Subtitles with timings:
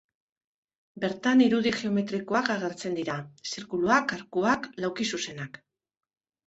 [1.03, 3.21] Bertan irudi geometrikoak agertzen dira:
[3.53, 5.67] zirkuluak, arkuak, laukizuzenak.